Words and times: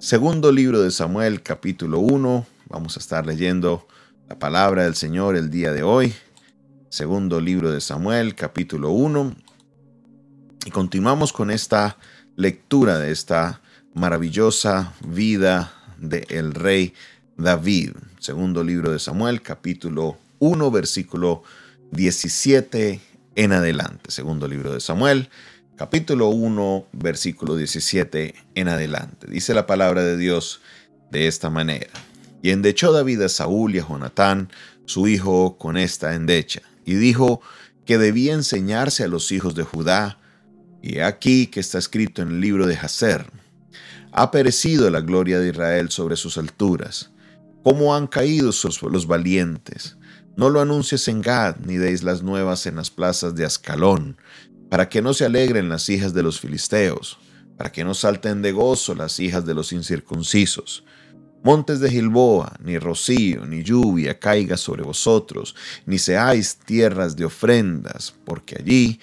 Segundo 0.00 0.50
libro 0.50 0.80
de 0.80 0.90
Samuel, 0.90 1.42
capítulo 1.42 1.98
1. 1.98 2.46
Vamos 2.70 2.96
a 2.96 3.00
estar 3.00 3.26
leyendo 3.26 3.86
la 4.30 4.38
palabra 4.38 4.84
del 4.84 4.94
Señor 4.94 5.36
el 5.36 5.50
día 5.50 5.72
de 5.72 5.82
hoy. 5.82 6.14
Segundo 6.88 7.38
libro 7.38 7.70
de 7.70 7.82
Samuel, 7.82 8.34
capítulo 8.34 8.92
1. 8.92 9.36
Y 10.64 10.70
continuamos 10.70 11.34
con 11.34 11.50
esta 11.50 11.98
lectura 12.34 12.98
de 12.98 13.12
esta 13.12 13.60
maravillosa 13.92 14.94
vida 15.06 15.70
del 15.98 16.54
rey 16.54 16.94
David. 17.36 17.92
Segundo 18.20 18.64
libro 18.64 18.92
de 18.92 18.98
Samuel, 18.98 19.42
capítulo 19.42 20.16
1, 20.38 20.70
versículo 20.70 21.42
17 21.90 23.00
en 23.34 23.52
adelante. 23.52 24.10
Segundo 24.10 24.48
libro 24.48 24.72
de 24.72 24.80
Samuel, 24.80 25.28
capítulo 25.80 26.28
1, 26.28 26.88
versículo 26.92 27.56
17 27.56 28.34
en 28.54 28.68
adelante. 28.68 29.26
Dice 29.30 29.54
la 29.54 29.66
palabra 29.66 30.04
de 30.04 30.18
Dios 30.18 30.60
de 31.10 31.26
esta 31.26 31.48
manera. 31.48 31.88
Y 32.42 32.50
endechó 32.50 32.92
David 32.92 33.22
a 33.22 33.30
Saúl 33.30 33.74
y 33.74 33.78
a 33.78 33.88
Jonatán, 33.88 34.50
su 34.84 35.08
hijo, 35.08 35.56
con 35.56 35.78
esta 35.78 36.14
endecha, 36.14 36.60
y 36.84 36.96
dijo 36.96 37.40
que 37.86 37.96
debía 37.96 38.34
enseñarse 38.34 39.04
a 39.04 39.08
los 39.08 39.32
hijos 39.32 39.54
de 39.54 39.62
Judá, 39.62 40.18
y 40.82 40.98
aquí 40.98 41.46
que 41.46 41.60
está 41.60 41.78
escrito 41.78 42.20
en 42.20 42.28
el 42.28 42.40
libro 42.42 42.66
de 42.66 42.76
Jaser, 42.76 43.24
ha 44.12 44.30
perecido 44.30 44.90
la 44.90 45.00
gloria 45.00 45.40
de 45.40 45.48
Israel 45.48 45.90
sobre 45.90 46.16
sus 46.16 46.36
alturas. 46.36 47.10
¿Cómo 47.64 47.96
han 47.96 48.06
caído 48.06 48.50
los 48.82 49.06
valientes? 49.06 49.96
No 50.36 50.50
lo 50.50 50.60
anuncies 50.60 51.08
en 51.08 51.22
Gad, 51.22 51.56
ni 51.64 51.76
deis 51.76 52.02
las 52.02 52.22
nuevas 52.22 52.66
en 52.66 52.76
las 52.76 52.90
plazas 52.90 53.34
de 53.34 53.46
Ascalón, 53.46 54.18
para 54.70 54.88
que 54.88 55.02
no 55.02 55.12
se 55.12 55.26
alegren 55.26 55.68
las 55.68 55.88
hijas 55.90 56.14
de 56.14 56.22
los 56.22 56.40
filisteos, 56.40 57.18
para 57.58 57.70
que 57.70 57.84
no 57.84 57.92
salten 57.92 58.40
de 58.40 58.52
gozo 58.52 58.94
las 58.94 59.20
hijas 59.20 59.44
de 59.44 59.52
los 59.52 59.72
incircuncisos. 59.72 60.84
Montes 61.42 61.80
de 61.80 61.90
Gilboa, 61.90 62.54
ni 62.62 62.78
rocío, 62.78 63.44
ni 63.46 63.62
lluvia 63.62 64.18
caiga 64.18 64.56
sobre 64.56 64.82
vosotros, 64.82 65.56
ni 65.86 65.98
seáis 65.98 66.56
tierras 66.56 67.16
de 67.16 67.24
ofrendas, 67.24 68.14
porque 68.24 68.56
allí 68.58 69.00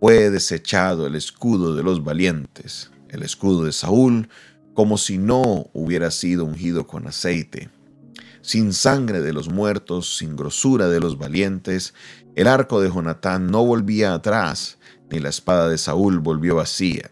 fue 0.00 0.30
desechado 0.30 1.06
el 1.06 1.14
escudo 1.14 1.76
de 1.76 1.82
los 1.82 2.02
valientes, 2.02 2.90
el 3.08 3.22
escudo 3.22 3.64
de 3.64 3.72
Saúl, 3.72 4.28
como 4.74 4.98
si 4.98 5.18
no 5.18 5.70
hubiera 5.72 6.10
sido 6.10 6.44
ungido 6.44 6.86
con 6.86 7.06
aceite. 7.06 7.70
Sin 8.44 8.74
sangre 8.74 9.22
de 9.22 9.32
los 9.32 9.48
muertos, 9.48 10.18
sin 10.18 10.36
grosura 10.36 10.88
de 10.88 11.00
los 11.00 11.16
valientes, 11.16 11.94
el 12.36 12.46
arco 12.46 12.82
de 12.82 12.90
Jonatán 12.90 13.46
no 13.46 13.64
volvía 13.64 14.12
atrás, 14.12 14.76
ni 15.10 15.18
la 15.18 15.30
espada 15.30 15.70
de 15.70 15.78
Saúl 15.78 16.18
volvió 16.18 16.56
vacía. 16.56 17.10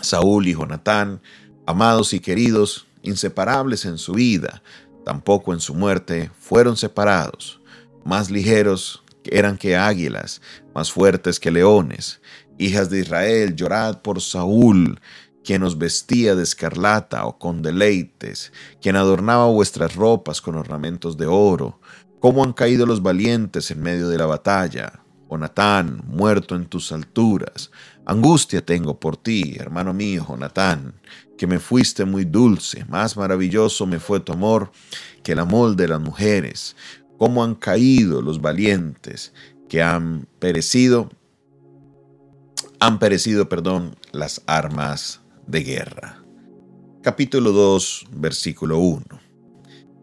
Saúl 0.00 0.46
y 0.46 0.52
Jonatán, 0.52 1.20
amados 1.66 2.12
y 2.12 2.20
queridos, 2.20 2.86
inseparables 3.02 3.84
en 3.84 3.98
su 3.98 4.12
vida, 4.12 4.62
tampoco 5.04 5.52
en 5.52 5.58
su 5.58 5.74
muerte, 5.74 6.30
fueron 6.38 6.76
separados. 6.76 7.60
Más 8.04 8.30
ligeros 8.30 9.02
eran 9.24 9.58
que 9.58 9.76
águilas, 9.76 10.40
más 10.72 10.92
fuertes 10.92 11.40
que 11.40 11.50
leones. 11.50 12.20
Hijas 12.58 12.90
de 12.90 13.00
Israel, 13.00 13.56
llorad 13.56 14.02
por 14.02 14.20
Saúl, 14.20 15.00
quien 15.44 15.62
os 15.62 15.78
vestía 15.78 16.34
de 16.34 16.42
escarlata 16.42 17.26
o 17.26 17.38
con 17.38 17.62
deleites, 17.62 18.52
quien 18.80 18.96
adornaba 18.96 19.46
vuestras 19.46 19.94
ropas 19.94 20.40
con 20.40 20.56
ornamentos 20.56 21.16
de 21.16 21.26
oro. 21.26 21.80
¿Cómo 22.18 22.42
han 22.42 22.54
caído 22.54 22.86
los 22.86 23.02
valientes 23.02 23.70
en 23.70 23.82
medio 23.82 24.08
de 24.08 24.16
la 24.16 24.26
batalla? 24.26 25.04
Jonatán, 25.30 26.02
muerto 26.06 26.54
en 26.54 26.66
tus 26.66 26.92
alturas. 26.92 27.70
Angustia 28.06 28.64
tengo 28.64 28.98
por 28.98 29.16
ti, 29.16 29.56
hermano 29.58 29.92
mío, 29.92 30.24
Jonatán, 30.26 30.94
que 31.36 31.46
me 31.46 31.58
fuiste 31.58 32.04
muy 32.04 32.24
dulce, 32.24 32.84
más 32.86 33.16
maravilloso 33.16 33.86
me 33.86 33.98
fue 33.98 34.20
tu 34.20 34.32
amor 34.32 34.70
que 35.22 35.32
el 35.32 35.40
amor 35.40 35.76
de 35.76 35.88
las 35.88 36.00
mujeres. 36.00 36.76
Cómo 37.18 37.44
han 37.44 37.54
caído 37.54 38.22
los 38.22 38.40
valientes 38.40 39.32
que 39.68 39.82
han 39.82 40.26
perecido, 40.38 41.10
han 42.80 42.98
perecido, 42.98 43.48
perdón, 43.48 43.96
las 44.12 44.42
armas 44.46 45.23
de 45.46 45.62
guerra. 45.62 46.22
Capítulo 47.02 47.52
2, 47.52 48.06
versículo 48.12 48.78
1. 48.78 49.02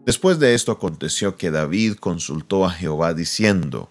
Después 0.04 0.38
de 0.38 0.54
esto 0.54 0.72
aconteció 0.72 1.36
que 1.36 1.50
David 1.50 1.94
consultó 1.94 2.64
a 2.64 2.70
Jehová 2.70 3.14
diciendo, 3.14 3.90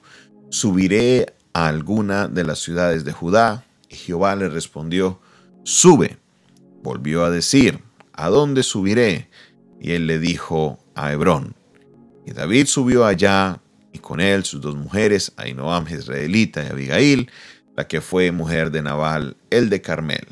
¿subiré 0.50 1.34
a 1.54 1.68
alguna 1.68 2.28
de 2.28 2.44
las 2.44 2.60
ciudades 2.60 3.06
de 3.06 3.14
Judá? 3.14 3.66
Y 3.90 3.96
Jehová 3.96 4.36
le 4.36 4.50
respondió, 4.50 5.20
sube. 5.64 6.18
Volvió 6.84 7.24
a 7.24 7.30
decir, 7.30 7.80
¿a 8.14 8.30
dónde 8.30 8.64
subiré? 8.64 9.30
Y 9.80 9.92
él 9.92 10.08
le 10.08 10.20
dijo, 10.20 10.80
a 10.96 11.12
Hebrón. 11.14 11.56
Y 12.26 12.32
David 12.32 12.68
subió 12.68 13.06
allá, 13.06 13.62
y 13.94 14.00
con 14.00 14.20
él 14.20 14.44
sus 14.44 14.62
dos 14.62 14.76
mujeres, 14.76 15.34
Ainoam 15.38 15.88
israelita 15.88 16.64
y 16.64 16.68
Abigail, 16.68 17.32
la 17.76 17.88
que 17.88 18.02
fue 18.02 18.32
mujer 18.32 18.72
de 18.72 18.82
Nabal, 18.82 19.38
el 19.50 19.70
de 19.70 19.82
Carmel. 19.82 20.28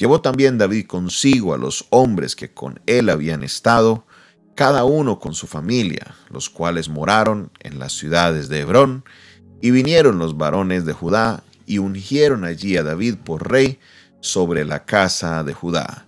Llevó 0.00 0.22
también 0.22 0.56
David 0.56 0.86
consigo 0.86 1.52
a 1.52 1.58
los 1.58 1.84
hombres 1.90 2.34
que 2.34 2.54
con 2.54 2.80
él 2.86 3.10
habían 3.10 3.42
estado, 3.42 4.06
cada 4.54 4.84
uno 4.84 5.18
con 5.18 5.34
su 5.34 5.46
familia, 5.46 6.14
los 6.30 6.48
cuales 6.48 6.88
moraron 6.88 7.50
en 7.60 7.78
las 7.78 7.92
ciudades 7.92 8.48
de 8.48 8.60
Hebrón, 8.60 9.04
y 9.60 9.72
vinieron 9.72 10.18
los 10.18 10.38
varones 10.38 10.86
de 10.86 10.94
Judá 10.94 11.44
y 11.66 11.76
ungieron 11.76 12.44
allí 12.44 12.78
a 12.78 12.82
David 12.82 13.16
por 13.22 13.50
rey 13.50 13.78
sobre 14.20 14.64
la 14.64 14.86
casa 14.86 15.44
de 15.44 15.52
Judá. 15.52 16.06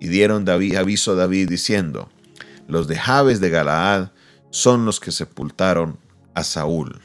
Y 0.00 0.08
dieron 0.08 0.44
David, 0.44 0.74
aviso 0.74 1.12
a 1.12 1.14
David 1.14 1.48
diciendo, 1.48 2.08
los 2.66 2.88
de 2.88 2.96
Jabes 2.96 3.38
de 3.38 3.50
Galaad 3.50 4.10
son 4.50 4.84
los 4.84 4.98
que 4.98 5.12
sepultaron 5.12 5.96
a 6.34 6.42
Saúl. 6.42 7.00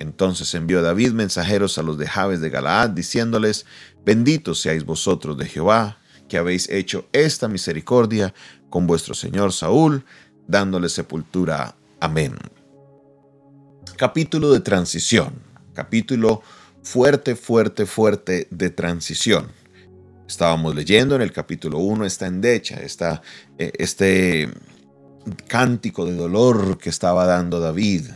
Entonces 0.00 0.52
envió 0.54 0.82
David 0.82 1.12
mensajeros 1.12 1.78
a 1.78 1.82
los 1.82 1.96
de 1.96 2.08
Jabes 2.08 2.40
de 2.40 2.50
Galaad, 2.50 2.90
diciéndoles, 2.90 3.66
benditos 4.04 4.60
seáis 4.60 4.84
vosotros 4.84 5.38
de 5.38 5.46
Jehová, 5.46 5.98
que 6.28 6.38
habéis 6.38 6.68
hecho 6.68 7.06
esta 7.12 7.46
misericordia 7.46 8.34
con 8.68 8.88
vuestro 8.88 9.14
señor 9.14 9.52
Saúl, 9.52 10.04
dándole 10.48 10.88
sepultura. 10.88 11.76
Amén 12.00 12.34
capítulo 14.00 14.50
de 14.50 14.60
transición, 14.60 15.34
capítulo 15.74 16.40
fuerte, 16.82 17.36
fuerte, 17.36 17.84
fuerte 17.84 18.48
de 18.50 18.70
transición. 18.70 19.48
Estábamos 20.26 20.74
leyendo 20.74 21.16
en 21.16 21.20
el 21.20 21.32
capítulo 21.32 21.78
1 21.80 22.06
esta 22.06 22.26
endecha, 22.26 22.76
esta, 22.76 23.20
eh, 23.58 23.72
este 23.78 24.48
cántico 25.48 26.06
de 26.06 26.14
dolor 26.14 26.78
que 26.78 26.88
estaba 26.88 27.26
dando 27.26 27.60
David. 27.60 28.06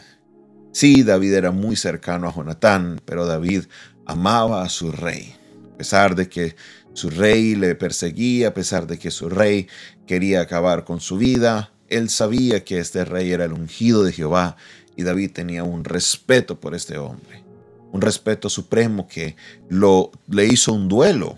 Sí, 0.75 1.05
David 1.05 1.35
era 1.35 1.53
muy 1.53 1.77
cercano 1.77 2.27
a 2.27 2.35
Jonatán, 2.35 3.01
pero 3.05 3.27
David 3.27 3.67
amaba 4.07 4.65
a 4.65 4.69
su 4.69 4.91
rey. 4.91 5.33
A 5.73 5.77
pesar 5.79 6.17
de 6.17 6.29
que 6.29 6.57
su 6.95 7.11
rey 7.11 7.55
le 7.55 7.77
perseguía, 7.77 8.49
a 8.49 8.55
pesar 8.55 8.89
de 8.89 8.99
que 8.99 9.13
su 9.13 9.29
rey 9.29 9.69
quería 10.05 10.41
acabar 10.41 10.85
con 10.85 11.01
su 11.01 11.17
vida, 11.17 11.71
él 11.89 12.11
sabía 12.11 12.65
que 12.65 12.81
este 12.81 13.05
rey 13.05 13.31
era 13.31 13.45
el 13.45 13.53
ungido 13.53 14.03
de 14.03 14.11
Jehová 14.11 14.57
y 14.97 15.05
David 15.05 15.31
tenía 15.31 15.63
un 15.63 15.85
respeto 15.85 16.59
por 16.59 16.75
este 16.75 16.99
hombre, 16.99 17.45
un 17.93 18.01
respeto 18.01 18.49
supremo 18.49 19.07
que 19.07 19.37
lo, 19.69 20.11
le 20.29 20.47
hizo 20.47 20.73
un 20.73 20.89
duelo, 20.89 21.37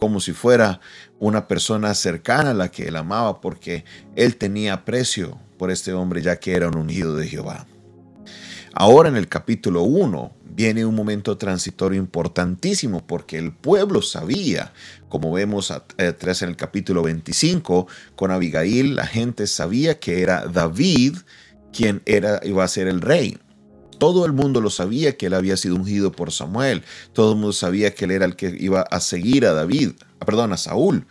como 0.00 0.18
si 0.18 0.32
fuera 0.32 0.80
una 1.20 1.46
persona 1.46 1.94
cercana 1.94 2.50
a 2.50 2.54
la 2.54 2.68
que 2.68 2.88
él 2.88 2.96
amaba, 2.96 3.40
porque 3.40 3.84
él 4.16 4.34
tenía 4.34 4.72
aprecio 4.72 5.38
por 5.56 5.70
este 5.70 5.92
hombre 5.92 6.20
ya 6.20 6.40
que 6.40 6.54
era 6.54 6.66
un 6.66 6.76
ungido 6.76 7.14
de 7.14 7.28
Jehová. 7.28 7.64
Ahora 8.74 9.10
en 9.10 9.16
el 9.16 9.28
capítulo 9.28 9.82
1 9.82 10.32
viene 10.54 10.86
un 10.86 10.94
momento 10.94 11.36
transitorio 11.36 11.98
importantísimo 11.98 13.06
porque 13.06 13.38
el 13.38 13.52
pueblo 13.52 14.00
sabía, 14.00 14.72
como 15.10 15.30
vemos 15.30 15.70
atrás 15.70 16.42
en 16.42 16.48
el 16.48 16.56
capítulo 16.56 17.02
25, 17.02 17.86
con 18.16 18.30
Abigail 18.30 18.96
la 18.96 19.06
gente 19.06 19.46
sabía 19.46 19.98
que 19.98 20.22
era 20.22 20.46
David 20.46 21.16
quien 21.72 22.02
era, 22.06 22.40
iba 22.44 22.64
a 22.64 22.68
ser 22.68 22.88
el 22.88 23.02
rey. 23.02 23.38
Todo 23.98 24.26
el 24.26 24.32
mundo 24.32 24.60
lo 24.60 24.70
sabía 24.70 25.16
que 25.16 25.26
él 25.26 25.34
había 25.34 25.56
sido 25.56 25.76
ungido 25.76 26.10
por 26.10 26.32
Samuel. 26.32 26.82
Todo 27.12 27.32
el 27.32 27.36
mundo 27.36 27.52
sabía 27.52 27.94
que 27.94 28.06
él 28.06 28.10
era 28.10 28.24
el 28.24 28.36
que 28.36 28.56
iba 28.58 28.80
a 28.82 29.00
seguir 29.00 29.46
a 29.46 29.52
David, 29.52 29.92
ah, 30.18 30.24
perdón, 30.24 30.52
a 30.52 30.56
Saúl. 30.56 31.06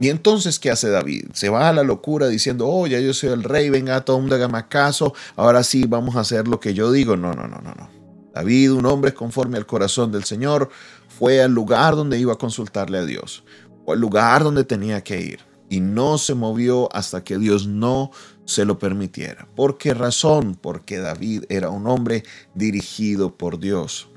Y 0.00 0.08
entonces, 0.08 0.58
¿qué 0.58 0.70
hace 0.70 0.88
David? 0.88 1.26
Se 1.34 1.50
va 1.50 1.68
a 1.68 1.72
la 1.74 1.82
locura 1.82 2.26
diciendo, 2.26 2.66
oh, 2.66 2.86
ya 2.86 2.98
yo 3.00 3.12
soy 3.12 3.28
el 3.30 3.44
rey, 3.44 3.68
venga, 3.68 4.00
todo 4.00 4.16
el 4.16 4.22
mundo 4.22 4.64
caso, 4.70 5.12
ahora 5.36 5.62
sí 5.62 5.84
vamos 5.86 6.16
a 6.16 6.20
hacer 6.20 6.48
lo 6.48 6.58
que 6.58 6.72
yo 6.72 6.90
digo. 6.90 7.18
No, 7.18 7.34
no, 7.34 7.46
no, 7.46 7.60
no, 7.60 7.74
no. 7.74 7.90
David, 8.34 8.72
un 8.72 8.86
hombre 8.86 9.12
conforme 9.12 9.58
al 9.58 9.66
corazón 9.66 10.10
del 10.10 10.24
Señor, 10.24 10.70
fue 11.06 11.42
al 11.42 11.52
lugar 11.52 11.96
donde 11.96 12.18
iba 12.18 12.32
a 12.32 12.38
consultarle 12.38 12.96
a 12.96 13.04
Dios, 13.04 13.44
o 13.84 13.92
al 13.92 14.00
lugar 14.00 14.42
donde 14.42 14.64
tenía 14.64 15.04
que 15.04 15.20
ir, 15.20 15.40
y 15.68 15.80
no 15.80 16.16
se 16.16 16.34
movió 16.34 16.88
hasta 16.96 17.22
que 17.22 17.36
Dios 17.36 17.66
no 17.66 18.10
se 18.46 18.64
lo 18.64 18.78
permitiera. 18.78 19.48
¿Por 19.54 19.76
qué 19.76 19.92
razón? 19.92 20.54
Porque 20.54 20.98
David 20.98 21.44
era 21.50 21.68
un 21.68 21.86
hombre 21.86 22.24
dirigido 22.54 23.36
por 23.36 23.60
Dios. 23.60 24.08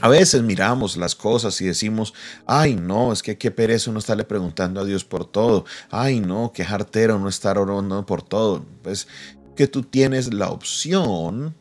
A 0.00 0.08
veces 0.08 0.42
miramos 0.42 0.96
las 0.96 1.14
cosas 1.14 1.60
y 1.60 1.64
decimos, 1.64 2.12
ay 2.46 2.74
no, 2.74 3.12
es 3.12 3.22
que 3.22 3.38
qué 3.38 3.50
pereza 3.50 3.90
uno 3.90 3.98
estarle 3.98 4.24
preguntando 4.24 4.80
a 4.80 4.84
Dios 4.84 5.04
por 5.04 5.24
todo. 5.24 5.64
Ay 5.90 6.20
no, 6.20 6.52
qué 6.54 6.64
jartero 6.64 7.18
no 7.18 7.28
estar 7.28 7.58
orando 7.58 8.04
por 8.04 8.22
todo. 8.22 8.64
Pues 8.82 9.08
que 9.54 9.66
tú 9.66 9.82
tienes 9.82 10.32
la 10.32 10.50
opción 10.50 11.54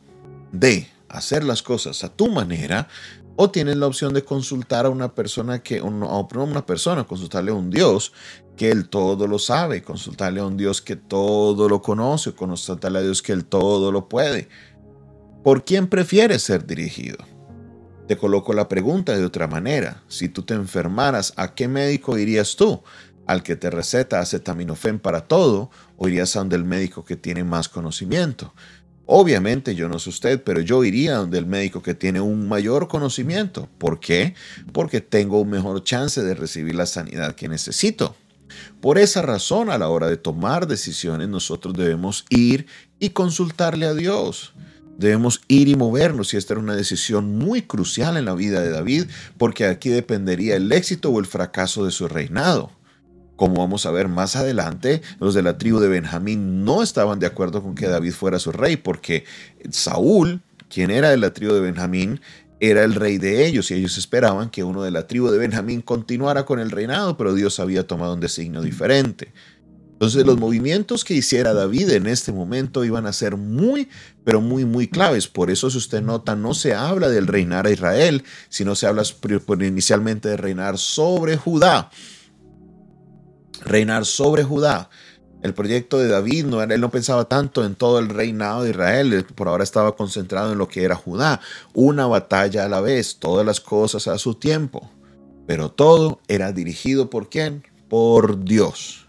de 0.51 0.89
hacer 1.07 1.43
las 1.43 1.63
cosas 1.63 2.03
a 2.03 2.09
tu 2.09 2.29
manera 2.29 2.87
o 3.37 3.49
tienes 3.49 3.77
la 3.77 3.87
opción 3.87 4.13
de 4.13 4.23
consultar 4.23 4.85
a 4.85 4.89
una 4.89 5.13
persona 5.13 5.61
que, 5.61 5.79
no 5.79 6.27
una 6.33 6.65
persona, 6.65 7.03
consultarle 7.05 7.51
a 7.51 7.55
un 7.55 7.69
Dios 7.69 8.13
que 8.55 8.69
Él 8.69 8.87
todo 8.87 9.27
lo 9.27 9.39
sabe, 9.39 9.81
consultarle 9.81 10.39
a 10.39 10.45
un 10.45 10.55
Dios 10.55 10.81
que 10.81 10.95
todo 10.95 11.67
lo 11.67 11.81
conoce, 11.81 12.33
consultarle 12.33 12.99
a 12.99 13.01
Dios 13.01 13.21
que 13.21 13.33
Él 13.33 13.45
todo 13.45 13.91
lo 13.91 14.07
puede. 14.07 14.47
¿Por 15.43 15.65
quién 15.65 15.87
prefieres 15.87 16.43
ser 16.43 16.65
dirigido? 16.65 17.17
Te 18.07 18.17
coloco 18.17 18.53
la 18.53 18.67
pregunta 18.67 19.17
de 19.17 19.25
otra 19.25 19.47
manera. 19.47 20.03
Si 20.07 20.29
tú 20.29 20.43
te 20.43 20.53
enfermaras, 20.53 21.33
¿a 21.37 21.55
qué 21.55 21.67
médico 21.67 22.19
irías 22.19 22.55
tú? 22.55 22.83
¿Al 23.25 23.41
que 23.41 23.55
te 23.55 23.71
receta 23.71 24.19
acetaminofén 24.19 24.99
para 24.99 25.21
todo 25.21 25.71
o 25.97 26.07
irías 26.07 26.35
a 26.35 26.39
donde 26.39 26.55
el 26.55 26.65
médico 26.65 27.03
que 27.03 27.15
tiene 27.15 27.43
más 27.43 27.67
conocimiento? 27.67 28.53
Obviamente 29.07 29.73
yo 29.73 29.89
no 29.89 29.97
sé 29.97 30.09
usted, 30.09 30.43
pero 30.43 30.61
yo 30.61 30.83
iría 30.83 31.15
donde 31.15 31.39
el 31.39 31.47
médico 31.47 31.81
que 31.81 31.95
tiene 31.95 32.21
un 32.21 32.47
mayor 32.47 32.87
conocimiento. 32.87 33.69
¿Por 33.79 33.99
qué? 33.99 34.35
Porque 34.71 35.01
tengo 35.01 35.41
un 35.41 35.49
mejor 35.49 35.83
chance 35.83 36.21
de 36.21 36.35
recibir 36.35 36.75
la 36.75 36.85
sanidad 36.85 37.33
que 37.33 37.47
necesito. 37.47 38.15
Por 38.81 38.99
esa 38.99 39.23
razón, 39.23 39.71
a 39.71 39.79
la 39.79 39.89
hora 39.89 40.07
de 40.07 40.17
tomar 40.17 40.67
decisiones, 40.67 41.27
nosotros 41.27 41.73
debemos 41.73 42.25
ir 42.29 42.67
y 42.99 43.09
consultarle 43.09 43.87
a 43.87 43.95
Dios. 43.95 44.53
Debemos 44.97 45.41
ir 45.47 45.67
y 45.67 45.75
movernos 45.75 46.33
y 46.33 46.37
esta 46.37 46.53
era 46.53 46.61
una 46.61 46.75
decisión 46.75 47.37
muy 47.37 47.61
crucial 47.61 48.17
en 48.17 48.25
la 48.25 48.33
vida 48.33 48.61
de 48.61 48.69
David 48.69 49.05
porque 49.37 49.65
aquí 49.65 49.89
dependería 49.89 50.55
el 50.55 50.71
éxito 50.71 51.09
o 51.09 51.19
el 51.19 51.25
fracaso 51.25 51.85
de 51.85 51.91
su 51.91 52.07
reinado. 52.07 52.71
Como 53.35 53.55
vamos 53.55 53.85
a 53.85 53.91
ver 53.91 54.07
más 54.07 54.37
adelante, 54.37 55.01
los 55.19 55.33
de 55.33 55.43
la 55.43 55.57
tribu 55.57 55.79
de 55.79 55.89
Benjamín 55.89 56.63
no 56.63 56.81
estaban 56.81 57.19
de 57.19 57.25
acuerdo 57.25 57.61
con 57.61 57.75
que 57.75 57.87
David 57.87 58.13
fuera 58.13 58.39
su 58.39 58.53
rey 58.53 58.77
porque 58.77 59.25
Saúl, 59.69 60.41
quien 60.69 60.89
era 60.89 61.09
de 61.09 61.17
la 61.17 61.33
tribu 61.33 61.53
de 61.53 61.59
Benjamín, 61.59 62.21
era 62.61 62.85
el 62.85 62.95
rey 62.95 63.17
de 63.17 63.45
ellos 63.45 63.69
y 63.69 63.73
ellos 63.73 63.97
esperaban 63.97 64.49
que 64.49 64.63
uno 64.63 64.81
de 64.83 64.91
la 64.91 65.07
tribu 65.07 65.29
de 65.29 65.37
Benjamín 65.37 65.81
continuara 65.81 66.45
con 66.45 66.59
el 66.59 66.71
reinado, 66.71 67.17
pero 67.17 67.33
Dios 67.33 67.59
había 67.59 67.85
tomado 67.85 68.13
un 68.13 68.21
designio 68.21 68.61
diferente. 68.61 69.33
Entonces 69.95 70.25
los 70.25 70.37
movimientos 70.37 71.05
que 71.05 71.13
hiciera 71.13 71.53
David 71.53 71.91
en 71.91 72.07
este 72.07 72.33
momento 72.33 72.83
iban 72.83 73.05
a 73.05 73.13
ser 73.13 73.37
muy, 73.37 73.87
pero 74.25 74.41
muy, 74.41 74.65
muy 74.65 74.89
claves. 74.89 75.29
Por 75.29 75.49
eso 75.49 75.69
si 75.69 75.77
usted 75.77 76.01
nota, 76.01 76.35
no 76.35 76.53
se 76.53 76.73
habla 76.73 77.07
del 77.07 77.27
reinar 77.27 77.65
a 77.65 77.71
Israel, 77.71 78.25
sino 78.49 78.75
se 78.75 78.87
habla 78.87 79.03
inicialmente 79.61 80.27
de 80.27 80.35
reinar 80.35 80.77
sobre 80.77 81.37
Judá. 81.37 81.91
Reinar 83.61 84.05
sobre 84.05 84.43
Judá. 84.43 84.89
El 85.41 85.53
proyecto 85.53 85.97
de 85.97 86.09
David, 86.09 86.45
no, 86.45 86.61
él 86.61 86.81
no 86.81 86.91
pensaba 86.91 87.29
tanto 87.29 87.63
en 87.63 87.75
todo 87.75 87.99
el 87.99 88.09
reinado 88.09 88.63
de 88.63 88.71
Israel, 88.71 89.25
por 89.33 89.47
ahora 89.47 89.63
estaba 89.63 89.95
concentrado 89.95 90.51
en 90.51 90.57
lo 90.57 90.67
que 90.67 90.83
era 90.83 90.95
Judá. 90.95 91.39
Una 91.73 92.05
batalla 92.05 92.65
a 92.65 92.69
la 92.69 92.81
vez, 92.81 93.17
todas 93.17 93.45
las 93.45 93.61
cosas 93.61 94.09
a 94.09 94.17
su 94.17 94.33
tiempo. 94.33 94.91
Pero 95.47 95.71
todo 95.71 96.19
era 96.27 96.51
dirigido 96.51 97.09
por 97.09 97.29
quién? 97.29 97.63
Por 97.87 98.43
Dios. 98.43 99.04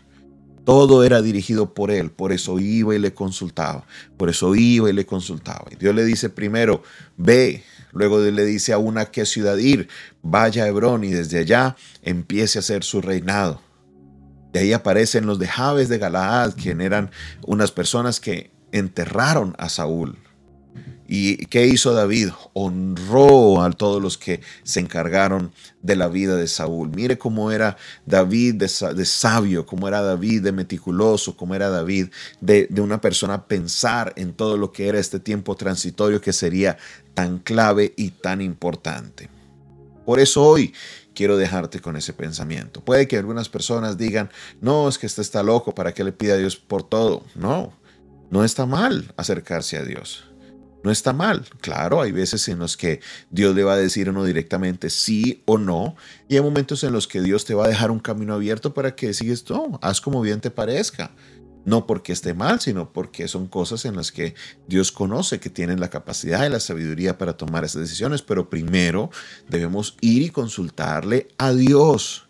Todo 0.67 1.05
era 1.05 1.23
dirigido 1.23 1.75
por 1.75 1.93
él, 1.93 2.11
por 2.11 2.33
eso 2.33 2.59
iba 2.59 2.93
y 2.93 2.99
le 2.99 3.15
consultaba, 3.15 3.87
por 4.17 4.29
eso 4.31 4.57
iba 4.57 4.91
y 4.91 4.93
le 4.93 5.07
consultaba. 5.07 5.65
Y 5.71 5.77
Dios 5.77 5.95
le 5.95 6.05
dice 6.05 6.29
primero, 6.29 6.83
ve, 7.17 7.63
luego 7.93 8.19
le 8.19 8.45
dice 8.45 8.73
a 8.73 8.79
una 8.79 9.05
qué 9.05 9.27
ciudad 9.27 9.57
ir, 9.59 9.87
vaya 10.23 10.65
a 10.65 10.67
Hebrón 10.67 11.05
y 11.05 11.13
desde 11.13 11.39
allá 11.39 11.77
empiece 12.03 12.59
a 12.59 12.63
hacer 12.63 12.83
su 12.83 13.01
reinado. 13.01 13.63
De 14.53 14.59
ahí 14.59 14.73
aparecen 14.73 15.25
los 15.25 15.39
de 15.39 15.47
Jabes 15.47 15.89
de 15.89 15.99
Galaad, 15.99 16.55
quien 16.57 16.81
eran 16.81 17.13
unas 17.47 17.71
personas 17.71 18.19
que 18.19 18.51
enterraron 18.73 19.55
a 19.59 19.69
Saúl. 19.69 20.19
¿Y 21.09 21.47
qué 21.47 21.67
hizo 21.67 21.93
David? 21.93 22.31
Honró 22.53 23.63
a 23.63 23.71
todos 23.71 24.03
los 24.03 24.19
que 24.19 24.41
se 24.63 24.81
encargaron 24.81 25.53
de 25.83 25.97
la 25.97 26.09
vida 26.09 26.37
de 26.37 26.49
Saúl. 26.49 26.91
Mire 26.91 27.17
cómo 27.19 27.53
era 27.53 27.77
David 28.07 28.55
de, 28.55 28.69
sabio, 28.69 29.67
cómo 29.67 29.89
era 29.89 30.03
David 30.03 30.43
de 30.43 30.53
meticuloso, 30.53 31.37
cómo 31.37 31.55
era 31.55 31.69
David 31.69 32.09
de, 32.41 32.67
de 32.69 32.81
una 32.81 33.01
persona 33.01 33.47
pensar 33.47 34.13
en 34.17 34.33
todo 34.33 34.57
lo 34.57 34.73
que 34.73 34.89
era 34.89 34.99
este 34.99 35.21
tiempo 35.21 35.55
transitorio 35.55 36.21
que 36.21 36.33
sería 36.33 36.77
tan 37.15 37.39
clave 37.39 37.95
y 37.97 38.11
tan 38.11 38.41
importante. 38.41 39.29
Por 40.05 40.21
eso 40.21 40.45
hoy 40.45 40.73
quiero 41.15 41.37
dejarte 41.37 41.81
con 41.81 41.97
ese 41.97 42.13
pensamiento. 42.13 42.81
Puede 42.85 43.09
que 43.09 43.17
algunas 43.17 43.49
personas 43.49 43.99
digan, 43.99 44.31
no, 44.61 44.89
es 44.89 44.99
que 44.99 45.07
este 45.07 45.23
está 45.23 45.43
loco, 45.43 45.75
¿para 45.75 45.93
qué 45.93 46.05
le 46.05 46.13
pide 46.13 46.33
a 46.33 46.37
Dios 46.37 46.57
por 46.57 46.83
todo? 46.83 47.25
No, 47.35 47.73
no 48.31 48.45
está 48.45 48.67
mal 48.67 49.13
acercarse 49.17 49.79
a 49.79 49.83
Dios. 49.83 50.25
No 50.87 50.93
está 50.93 51.13
mal. 51.13 51.45
Claro, 51.61 52.01
hay 52.01 52.13
veces 52.13 52.47
en 52.47 52.61
los 52.61 52.77
que 52.77 53.01
Dios 53.33 53.57
le 53.57 53.65
va 53.65 53.73
a 53.73 53.77
decir 53.77 54.07
a 54.07 54.13
uno 54.13 54.23
directamente 54.23 54.89
sí 54.89 55.43
o 55.45 55.59
no, 55.59 55.97
y 56.29 56.37
hay 56.37 56.43
momentos 56.43 56.85
en 56.85 56.93
los 56.93 57.09
que 57.09 57.21
Dios 57.21 57.45
te 57.45 57.55
va 57.55 57.65
a 57.65 57.69
dejar 57.69 57.91
un 57.91 57.99
camino 57.99 58.35
abierto 58.35 58.73
para 58.73 58.95
que 58.95 59.13
sigues, 59.13 59.51
no, 59.51 59.81
haz 59.83 60.01
como 60.01 60.23
bien 60.23 60.41
te 60.41 60.53
parezca. 60.53 61.11
No 61.65 61.89
porque 61.89 62.13
esté 62.13 62.35
mal, 62.35 62.61
sino 62.61 62.93
porque 62.93 63.27
son 63.27 63.49
cosas 63.49 63.85
en 63.85 63.97
las 63.97 64.13
que 64.13 64.37
Dios 64.69 64.93
conoce 64.93 65.41
que 65.41 65.51
tienen 65.51 65.81
la 65.81 65.91
capacidad 65.91 66.47
y 66.47 66.51
la 66.51 66.61
sabiduría 66.61 67.19
para 67.19 67.37
tomar 67.37 67.65
esas 67.65 67.83
decisiones, 67.83 68.23
pero 68.23 68.49
primero 68.49 69.11
debemos 69.49 69.97
ir 70.01 70.23
y 70.23 70.31
consultarle 70.31 71.27
a 71.37 71.53
Dios. 71.53 72.26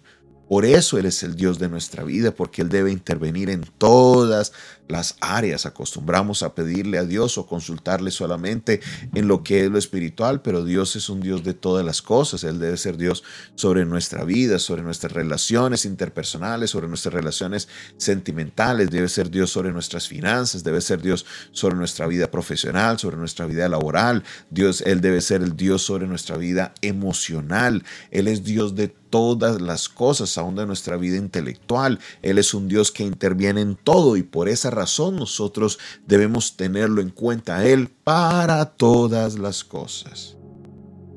Por 0.49 0.65
eso 0.65 0.99
Él 0.99 1.07
es 1.07 1.23
el 1.23 1.35
Dios 1.35 1.59
de 1.59 1.69
nuestra 1.69 2.05
vida, 2.05 2.31
porque 2.31 2.63
Él 2.63 2.69
debe 2.69 2.93
intervenir 2.93 3.51
en 3.51 3.65
todas 3.79 4.53
las 4.89 5.17
áreas. 5.21 5.67
Acostumbramos 5.67 6.43
a 6.43 6.55
pedirle 6.55 6.99
a 6.99 7.05
Dios 7.05 7.39
o 7.39 7.47
consultarle 7.47 8.11
solamente 8.11 8.81
en 9.15 9.29
lo 9.29 9.43
que 9.43 9.65
es 9.65 9.71
lo 9.71 9.79
espiritual, 9.79 10.43
pero 10.43 10.65
Dios 10.65 10.97
es 10.97 11.09
un 11.09 11.21
Dios 11.21 11.43
de 11.43 11.55
todas 11.55 11.85
las 11.85 12.03
cosas. 12.03 12.45
Él 12.45 12.59
debe 12.59 12.77
ser 12.77 12.97
Dios 12.97 13.25
sobre 13.55 13.85
nuestra 13.85 14.25
vida, 14.25 14.59
sobre 14.59 14.83
nuestras 14.83 15.13
relaciones 15.13 15.85
interpersonales, 15.85 16.71
sobre 16.71 16.89
nuestras 16.89 17.15
relaciones 17.15 17.69
sentimentales. 17.97 18.91
Debe 18.91 19.09
ser 19.09 19.31
Dios 19.31 19.51
sobre 19.51 19.73
nuestras 19.73 20.07
finanzas, 20.07 20.63
debe 20.63 20.81
ser 20.81 21.03
Dios 21.03 21.27
sobre 21.53 21.77
nuestra 21.77 22.07
vida 22.07 22.31
profesional, 22.31 22.99
sobre 22.99 23.17
nuestra 23.17 23.47
vida 23.47 23.69
laboral. 23.69 24.23
Dios, 24.51 24.83
Él 24.83 25.01
debe 25.01 25.21
ser 25.21 25.43
el 25.43 25.57
Dios 25.57 25.83
sobre 25.83 26.07
nuestra 26.07 26.37
vida 26.37 26.73
emocional. 26.83 27.85
Él 28.11 28.29
es 28.29 28.45
Dios 28.45 28.75
de 28.75 28.95
todas 29.11 29.61
las 29.61 29.89
cosas, 29.89 30.37
aún 30.39 30.57
de 30.57 30.67
nuestra 30.67 30.97
vida 30.97 31.17
intelectual. 31.17 31.99
Él 32.23 32.39
es 32.39 32.55
un 32.55 32.69
Dios 32.69 32.93
que 32.93 33.05
interviene 33.05 33.61
en 33.61 33.77
todo 33.77 34.17
y 34.17 34.23
por 34.23 34.49
esa 34.49 34.71
razón 34.71 35.17
nosotros 35.17 35.79
debemos 36.07 36.57
tenerlo 36.57 37.01
en 37.01 37.11
cuenta 37.11 37.65
Él 37.67 37.89
para 38.05 38.65
todas 38.65 39.39
las 39.39 39.65
cosas. 39.65 40.37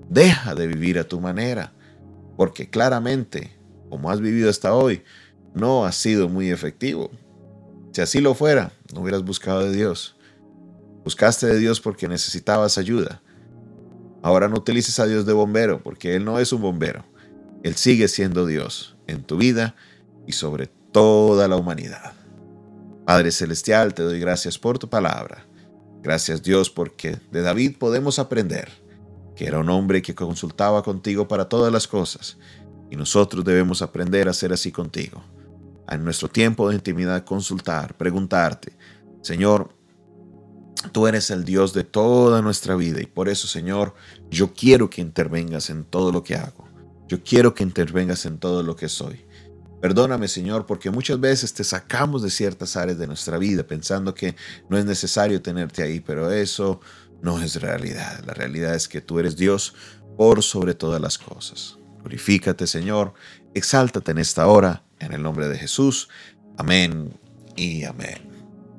Deja 0.10 0.56
de 0.56 0.68
vivir 0.68 0.98
a 0.98 1.08
tu 1.08 1.20
manera, 1.20 1.74
porque 2.38 2.70
claramente, 2.70 3.56
como 3.90 4.10
has 4.10 4.22
vivido 4.22 4.50
hasta 4.50 4.74
hoy, 4.74 5.04
no 5.54 5.86
ha 5.86 5.92
sido 5.92 6.30
muy 6.30 6.50
efectivo. 6.50 7.12
Si 7.92 8.02
así 8.02 8.22
lo 8.22 8.34
fuera, 8.34 8.72
no 8.94 9.02
hubieras 9.02 9.24
buscado 9.24 9.64
de 9.64 9.76
Dios. 9.76 10.16
Buscaste 11.04 11.48
de 11.48 11.60
Dios 11.60 11.82
porque 11.82 12.08
necesitabas 12.08 12.78
ayuda. 12.78 13.22
Ahora 14.22 14.48
no 14.48 14.58
utilices 14.58 15.00
a 15.00 15.08
Dios 15.08 15.26
de 15.26 15.34
bombero, 15.34 15.82
porque 15.82 16.16
Él 16.16 16.26
no 16.26 16.40
es 16.40 16.52
un 16.52 16.62
bombero. 16.62 17.06
Él 17.64 17.76
sigue 17.76 18.08
siendo 18.08 18.46
Dios 18.46 18.98
en 19.08 19.24
tu 19.24 19.38
vida 19.38 19.76
y 20.26 20.34
sobre 20.34 20.68
toda 20.68 21.48
la 21.48 21.56
humanidad. 21.56 22.14
Padre 23.06 23.32
Celestial, 23.32 23.94
te 23.94 24.04
doy 24.04 24.20
gracias 24.20 24.58
por 24.58 24.80
tu 24.80 24.90
palabra. 24.90 25.46
Gracias 26.02 26.42
Dios 26.44 26.70
porque 26.70 27.18
de 27.32 27.42
David 27.42 27.78
podemos 27.78 28.20
aprender 28.20 28.70
que 29.36 29.48
era 29.48 29.60
un 29.60 29.70
hombre 29.70 30.02
que 30.02 30.16
consultaba 30.16 30.84
contigo 30.84 31.28
para 31.28 31.50
todas 31.50 31.72
las 31.72 31.88
cosas 31.88 32.38
y 32.90 32.96
nosotros 32.96 33.44
debemos 33.44 33.82
aprender 33.82 34.30
a 34.30 34.34
ser 34.34 34.54
así 34.54 34.72
contigo. 34.72 35.24
En 35.90 36.04
nuestro 36.04 36.30
tiempo 36.30 36.70
de 36.70 36.76
intimidad 36.76 37.26
consultar, 37.26 37.98
preguntarte, 37.98 38.78
Señor, 39.22 39.76
tú 40.92 41.08
eres 41.08 41.32
el 41.32 41.44
Dios 41.44 41.74
de 41.74 41.84
toda 41.84 42.42
nuestra 42.42 42.76
vida 42.76 43.02
y 43.02 43.06
por 43.06 43.28
eso, 43.28 43.48
Señor, 43.48 43.94
yo 44.30 44.54
quiero 44.54 44.90
que 44.90 45.02
intervengas 45.02 45.70
en 45.70 45.84
todo 45.84 46.12
lo 46.12 46.24
que 46.24 46.36
hago. 46.36 46.69
Yo 47.10 47.24
quiero 47.24 47.56
que 47.56 47.64
intervengas 47.64 48.28
en 48.28 48.38
todo 48.38 48.62
lo 48.62 48.76
que 48.76 48.88
soy. 48.88 49.26
Perdóname, 49.82 50.28
Señor, 50.28 50.68
porque 50.68 50.92
muchas 50.92 51.20
veces 51.20 51.54
te 51.54 51.64
sacamos 51.64 52.22
de 52.22 52.30
ciertas 52.30 52.76
áreas 52.76 53.00
de 53.00 53.08
nuestra 53.08 53.40
vida 53.40 53.64
pensando 53.64 54.14
que 54.14 54.36
no 54.70 54.78
es 54.78 54.86
necesario 54.86 55.42
tenerte 55.42 55.82
ahí, 55.82 56.02
pero 56.02 56.32
eso 56.32 56.82
no 57.24 57.42
es 57.42 57.60
realidad. 57.60 58.24
La 58.28 58.36
realidad 58.36 58.76
es 58.76 58.88
que 58.88 59.02
tú 59.02 59.18
eres 59.18 59.36
Dios 59.36 59.74
por 60.18 60.44
sobre 60.44 60.76
todas 60.76 61.02
las 61.02 61.18
cosas. 61.18 61.80
Glorifícate, 62.02 62.68
Señor, 62.68 63.14
exáltate 63.56 64.12
en 64.12 64.20
esta 64.20 64.46
hora, 64.46 64.84
en 65.00 65.12
el 65.12 65.24
nombre 65.24 65.48
de 65.48 65.58
Jesús. 65.58 66.10
Amén 66.58 67.12
y 67.56 67.86
amén. 67.86 68.29